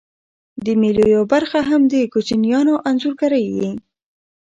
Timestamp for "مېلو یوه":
0.81-1.25